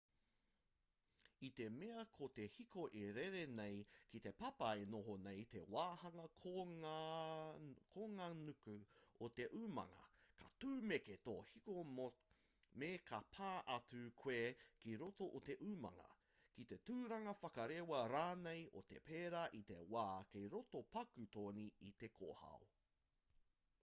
i 1.47 1.49
te 1.57 1.65
mea 1.73 2.03
ko 2.13 2.27
te 2.37 2.45
hiko 2.53 2.85
e 2.99 3.01
rere 3.17 3.41
nei 3.57 3.81
ki 4.13 4.21
te 4.27 4.31
papa 4.39 4.69
e 4.85 4.87
noho 4.93 5.17
nei 5.25 5.43
te 5.55 5.61
wāhanga 5.73 6.23
konganuku 7.93 8.75
o 9.27 9.29
te 9.41 9.45
umanga 9.59 10.07
ka 10.41 10.49
tūmeke 10.63 11.17
tō 11.29 11.35
hiko 11.51 11.77
me 12.79 12.91
ka 13.11 13.21
pā 13.37 13.51
atu 13.75 14.01
koe 14.23 14.39
ki 14.81 14.97
roto 15.05 15.29
o 15.41 15.43
te 15.51 15.59
umanga 15.69 16.09
ki 16.57 16.67
te 16.73 16.81
turanga 16.91 17.37
whakarewa 17.43 18.01
rānei 18.15 18.65
o 18.81 18.85
te 18.93 18.99
pēra 19.11 19.45
i 19.61 19.61
te 19.73 19.79
wā 19.95 20.09
kei 20.33 20.51
roto 20.57 20.83
paku 20.99 21.29
toni 21.39 21.69
i 21.91 21.95
te 22.03 22.11
kōhao 22.21 22.59